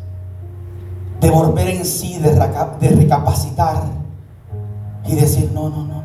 [1.21, 3.83] de volver en sí, de, de recapacitar
[5.05, 6.03] y decir, no, no, no.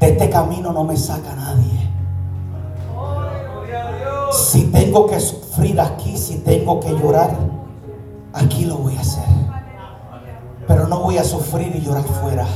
[0.00, 1.90] De este camino no me saca nadie.
[4.32, 7.36] Si tengo que sufrir aquí, si tengo que llorar,
[8.32, 9.28] aquí lo voy a hacer.
[10.66, 12.46] Pero no voy a sufrir y llorar fuera.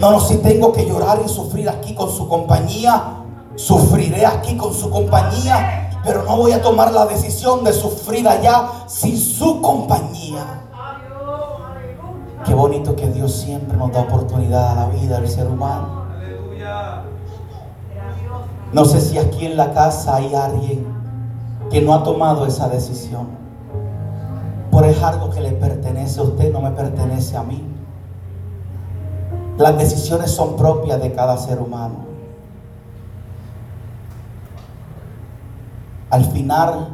[0.00, 3.17] No, no, si tengo que llorar y sufrir aquí con su compañía,
[3.58, 5.90] sufriré aquí con su compañía.
[6.04, 10.62] Pero no voy a tomar la decisión de sufrir allá sin su compañía.
[12.46, 16.06] Qué bonito que Dios siempre nos da oportunidad a la vida del ser humano.
[18.72, 20.86] No sé si aquí en la casa hay alguien
[21.70, 23.26] que no ha tomado esa decisión.
[24.70, 27.64] Por es algo que le pertenece a usted, no me pertenece a mí.
[29.56, 32.07] Las decisiones son propias de cada ser humano.
[36.10, 36.88] Al final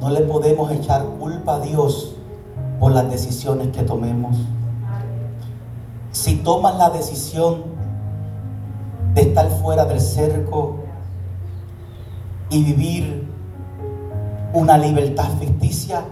[0.00, 2.14] no le podemos echar culpa a Dios
[2.78, 4.36] por las decisiones que tomemos.
[6.12, 7.62] Si tomas la decisión
[9.14, 10.76] de estar fuera del cerco
[12.50, 13.28] y vivir
[14.52, 16.04] una libertad ficticia,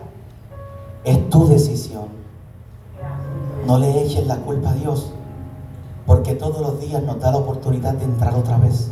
[1.04, 2.07] es tu decisión.
[3.66, 5.11] No le eches la culpa a Dios,
[6.07, 8.90] porque todos los días nos da la oportunidad de entrar otra vez.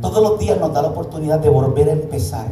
[0.00, 2.46] Todos los días nos da la oportunidad de volver a empezar.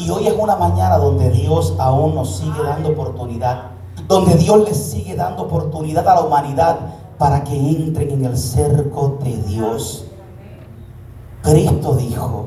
[0.00, 3.72] Y hoy es una mañana donde Dios aún nos sigue dando oportunidad,
[4.08, 6.78] donde Dios le sigue dando oportunidad a la humanidad
[7.18, 10.06] para que entren en el cerco de Dios.
[11.42, 12.46] Cristo dijo,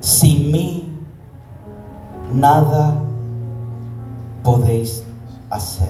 [0.00, 0.92] sin mí
[2.34, 2.94] nada
[4.42, 5.04] podéis
[5.50, 5.88] hacer.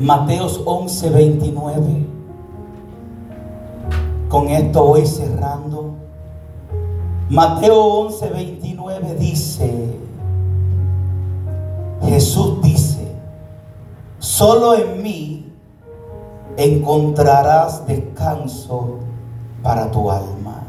[0.00, 2.19] Mateos 11, 29.
[4.30, 5.96] Con esto voy cerrando.
[7.28, 9.98] Mateo 11, 29 dice,
[12.04, 13.12] Jesús dice,
[14.20, 15.52] solo en mí
[16.56, 18.98] encontrarás descanso
[19.64, 20.62] para tu alma.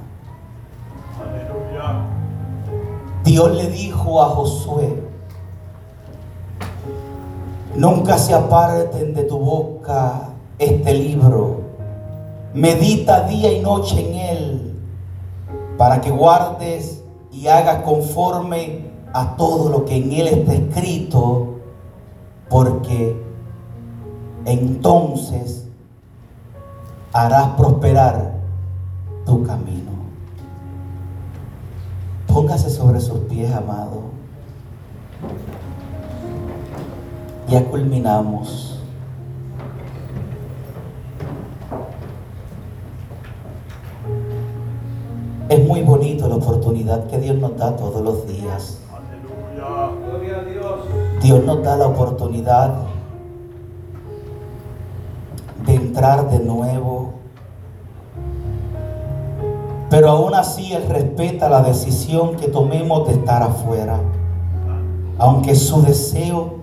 [3.24, 5.03] Dios le dijo a Josué,
[7.76, 11.61] nunca se aparten de tu boca este libro,
[12.54, 14.80] medita día y noche en él,
[15.78, 21.56] para que guardes y hagas conforme a todo lo que en él está escrito,
[22.49, 23.22] porque
[24.45, 25.66] entonces
[27.14, 28.34] harás prosperar
[29.26, 29.91] tu camino.
[32.28, 34.04] Póngase sobre sus pies, amado.
[37.49, 38.70] Ya culminamos.
[46.32, 48.77] La oportunidad que Dios nos da todos los días.
[51.21, 52.73] Dios nos da la oportunidad
[55.65, 57.15] de entrar de nuevo.
[59.89, 63.99] Pero aún así Él respeta la decisión que tomemos de estar afuera.
[65.17, 66.61] Aunque su deseo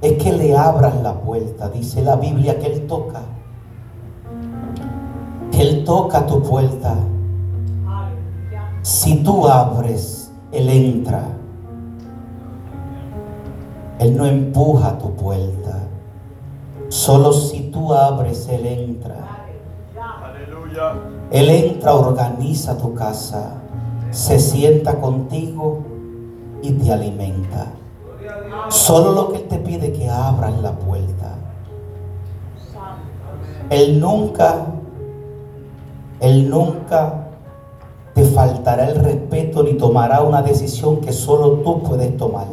[0.00, 1.68] es que le abras la puerta.
[1.68, 3.20] Dice la Biblia que Él toca.
[5.52, 6.94] Que Él toca tu puerta.
[8.86, 11.24] Si tú abres, Él entra.
[13.98, 15.80] Él no empuja tu puerta.
[16.88, 19.16] Solo si tú abres, Él entra.
[21.32, 23.54] Él entra, organiza tu casa,
[24.12, 25.80] se sienta contigo
[26.62, 27.66] y te alimenta.
[28.68, 31.34] Solo lo que Él te pide es que abras la puerta.
[33.68, 34.64] Él nunca,
[36.20, 37.25] Él nunca
[38.16, 42.46] te faltará el respeto ni tomará una decisión que solo tú puedes tomar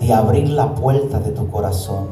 [0.00, 2.08] de abrir la puerta de tu corazón.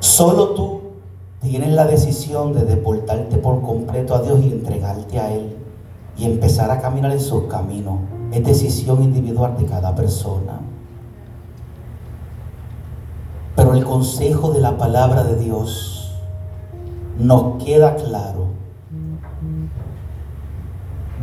[0.00, 0.80] Solo tú
[1.40, 5.56] tienes la decisión de deportarte por completo a Dios y entregarte a Él
[6.16, 8.00] y empezar a caminar en sus caminos.
[8.32, 10.58] Es decisión individual de cada persona.
[13.54, 16.12] Pero el consejo de la palabra de Dios
[17.20, 18.48] nos queda claro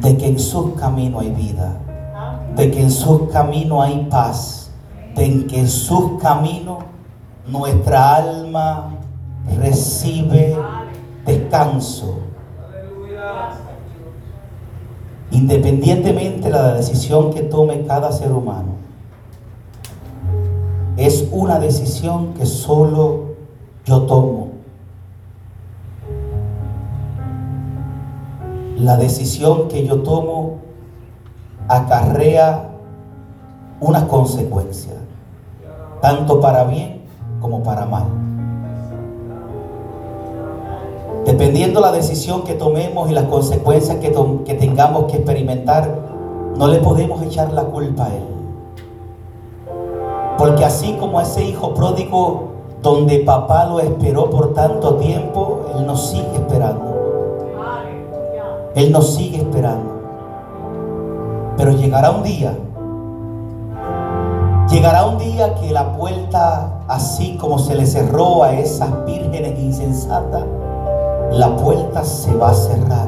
[0.02, 1.78] de que en sus caminos hay vida,
[2.56, 4.72] de que en sus caminos hay paz,
[5.16, 6.80] de que en sus caminos
[7.48, 8.92] nuestra alma
[9.60, 10.58] recibe
[11.26, 12.20] descanso.
[15.32, 18.76] Independientemente de la decisión que tome cada ser humano,
[20.98, 23.36] es una decisión que solo
[23.86, 24.45] yo tomo.
[28.86, 30.58] La decisión que yo tomo
[31.68, 32.70] acarrea
[33.82, 34.94] unas consecuencias,
[36.02, 37.02] tanto para bien
[37.42, 38.04] como para mal.
[41.26, 44.12] Dependiendo la decisión que tomemos y las consecuencias que,
[44.54, 45.90] tengamos que experimentar,
[46.56, 48.24] no le podemos echar la culpa a Él.
[50.38, 52.50] Porque así como ese hijo pródigo
[52.84, 56.85] donde papá lo esperó por tanto tiempo, Él nos sigue esperando.
[58.76, 59.96] Él nos sigue esperando.
[61.56, 62.54] Pero llegará un día,
[64.70, 70.44] llegará un día que la puerta, así como se le cerró a esas vírgenes insensatas,
[71.32, 73.08] la puerta se va a cerrar.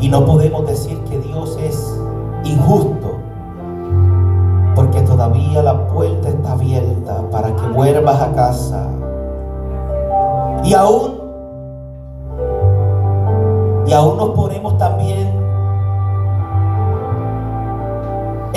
[0.00, 1.98] Y no podemos decir que Dios es
[2.44, 3.14] injusto,
[4.74, 8.86] porque todavía la puerta está abierta para que vuelvas a casa.
[10.64, 11.20] Y aún,
[13.86, 15.46] y aún nos ponemos también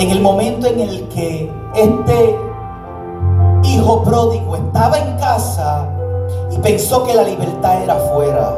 [0.00, 2.38] en el momento en el que este
[3.64, 5.88] hijo pródigo estaba en casa
[6.50, 8.56] y pensó que la libertad era afuera.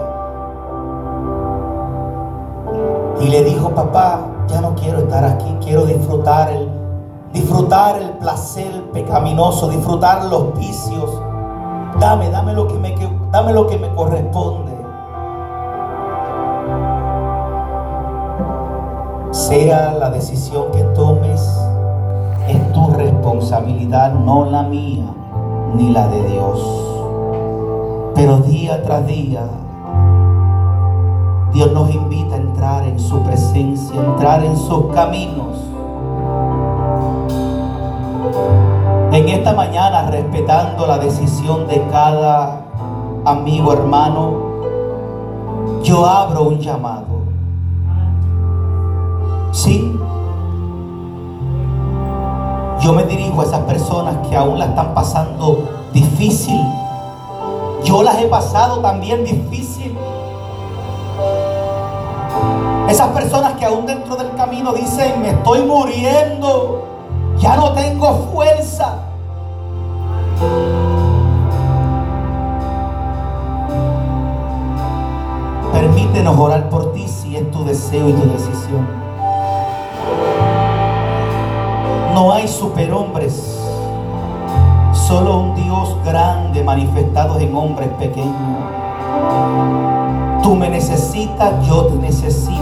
[3.21, 6.69] Y le dijo, papá, ya no quiero estar aquí, quiero disfrutar el,
[7.33, 11.11] disfrutar el placer pecaminoso, disfrutar los vicios.
[12.01, 12.95] Dame, dame lo que me,
[13.31, 14.73] dame lo que me corresponde.
[19.31, 21.41] Sea la decisión que tomes,
[22.49, 25.05] es tu responsabilidad, no la mía
[25.75, 26.83] ni la de Dios.
[28.15, 29.47] Pero día tras día,
[31.53, 35.59] Dios nos invita a entrar en su presencia, entrar en sus caminos.
[39.13, 42.63] En esta mañana, respetando la decisión de cada
[43.27, 44.33] amigo, hermano,
[45.83, 47.21] yo abro un llamado.
[49.51, 49.95] Sí,
[52.81, 56.61] yo me dirijo a esas personas que aún la están pasando difícil.
[57.85, 59.95] Yo las he pasado también difícil.
[62.89, 66.92] Esas personas que aún dentro del camino dicen, me estoy muriendo,
[67.43, 68.99] ya no tengo fuerza.
[75.73, 78.87] Permítenos orar por ti si es tu deseo y tu decisión.
[82.15, 83.59] No hay superhombres,
[84.93, 88.37] solo un Dios grande manifestado en hombres pequeños.
[90.45, 92.62] Tú me necesitas, yo te necesito.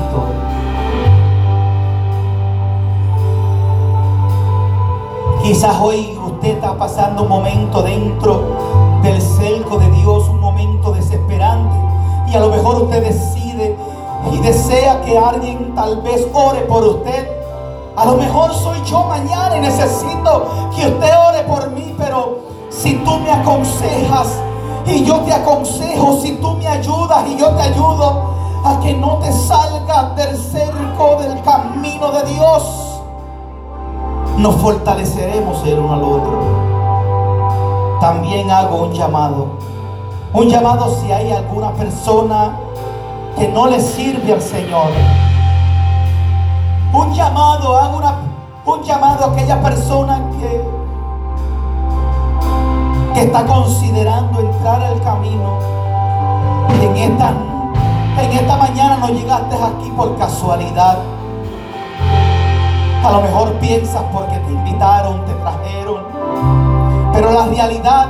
[5.51, 11.75] Quizás hoy usted está pasando un momento dentro del cerco de Dios, un momento desesperante.
[12.29, 13.77] Y a lo mejor usted decide
[14.31, 17.29] y desea que alguien tal vez ore por usted.
[17.97, 22.39] A lo mejor soy yo mañana y necesito que usted ore por mí, pero
[22.69, 24.41] si tú me aconsejas,
[24.87, 28.23] y yo te aconsejo, si tú me ayudas y yo te ayudo,
[28.65, 32.90] a que no te salgas del cerco del camino de Dios,
[34.41, 36.41] nos fortaleceremos el uno al otro.
[38.01, 39.47] También hago un llamado.
[40.33, 42.57] Un llamado si hay alguna persona
[43.39, 44.91] que no le sirve al Señor.
[46.93, 48.15] Un llamado, hago una,
[48.65, 50.81] un llamado a aquella persona que
[53.15, 55.59] que está considerando entrar al camino.
[56.81, 57.35] En esta,
[58.23, 60.99] en esta mañana no llegaste aquí por casualidad.
[63.03, 66.05] A lo mejor piensas porque te invitaron, te trajeron.
[67.15, 68.07] Pero la realidad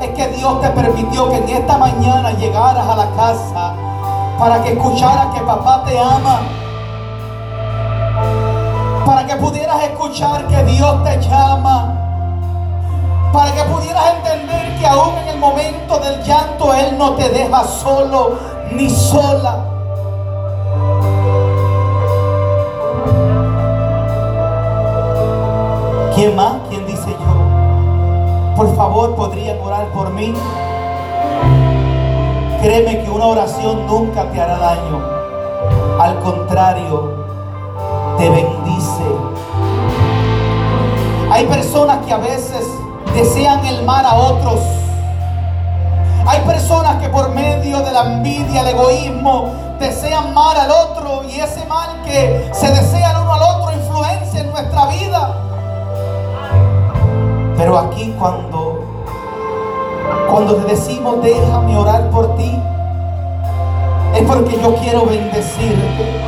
[0.00, 3.72] es que Dios te permitió que en esta mañana llegaras a la casa
[4.38, 6.40] para que escucharas que papá te ama.
[9.06, 11.94] Para que pudieras escuchar que Dios te llama.
[13.32, 17.64] Para que pudieras entender que aún en el momento del llanto Él no te deja
[17.64, 18.38] solo
[18.70, 19.75] ni sola.
[26.16, 26.54] ¿Quién más?
[26.70, 28.56] ¿Quién dice yo?
[28.56, 30.32] Por favor, ¿podrían orar por mí?
[32.62, 34.98] Créeme que una oración nunca te hará daño.
[36.00, 37.26] Al contrario,
[38.16, 39.04] te bendice.
[41.30, 42.66] Hay personas que a veces
[43.14, 44.60] desean el mal a otros.
[46.26, 51.40] Hay personas que por medio de la envidia, el egoísmo, desean mal al otro y
[51.40, 55.35] ese mal que se desea el uno al otro influencia en nuestra vida.
[57.56, 58.80] Pero aquí cuando
[60.30, 62.60] cuando te decimos déjame orar por ti,
[64.14, 66.26] es porque yo quiero bendecirte.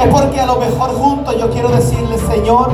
[0.00, 2.70] Es porque a lo mejor juntos yo quiero decirle, Señor,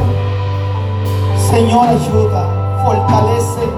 [1.50, 3.68] Señor ayuda, fortalece.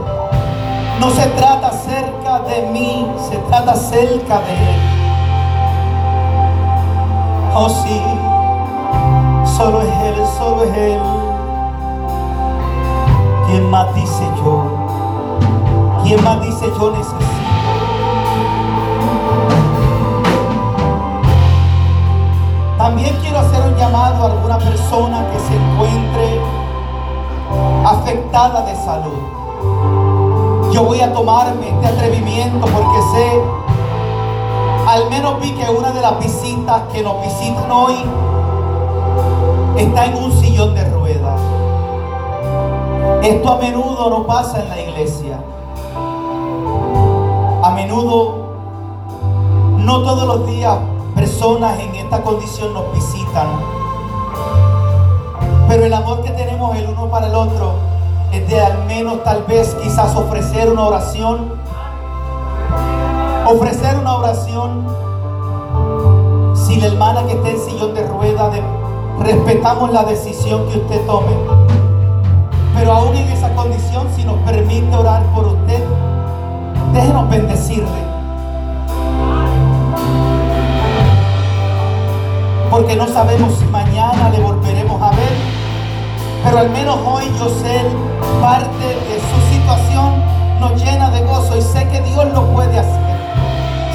[1.01, 4.81] No se trata cerca de mí, se trata cerca de Él.
[7.55, 8.03] Oh sí,
[9.57, 11.12] solo es Él, solo es Él.
[13.53, 14.65] ¿Quién más dice yo?
[16.03, 17.19] ¿Quién más dice yo necesito?
[22.79, 26.41] También quiero hacer un llamado a alguna persona que se encuentre
[27.85, 30.73] afectada de salud.
[30.73, 33.43] Yo voy a tomarme este atrevimiento porque sé,
[34.89, 37.97] al menos vi que una de las visitas que nos visitan hoy
[39.77, 41.62] está en un sillón de ruedas.
[43.23, 45.39] Esto a menudo no pasa en la iglesia.
[47.63, 48.57] A menudo,
[49.79, 50.77] no todos los días,
[51.15, 53.47] personas en esta condición nos visitan.
[55.69, 57.75] Pero el amor que tenemos el uno para el otro
[58.33, 61.55] es de al menos tal vez quizás ofrecer una oración.
[63.47, 64.85] Ofrecer una oración.
[66.57, 68.51] Si la hermana que está en sillón de rueda,
[69.21, 71.72] respetamos la decisión que usted tome.
[72.75, 75.83] Pero aún en esa condición, si nos permite orar por usted,
[76.93, 78.03] déjenos bendecirle.
[82.71, 85.63] Porque no sabemos si mañana le volveremos a ver.
[86.45, 87.83] Pero al menos hoy yo sé
[88.41, 90.23] parte de su situación
[90.59, 93.17] nos llena de gozo y sé que Dios lo puede hacer.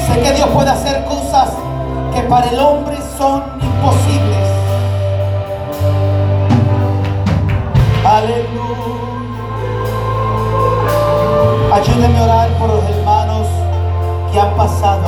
[0.06, 1.50] Sé que Dios puede hacer cosas
[2.14, 4.37] que para el hombre son imposibles.
[8.18, 8.98] Aleluya.
[11.72, 13.46] Ayúdeme a orar por los hermanos
[14.32, 15.06] que han pasado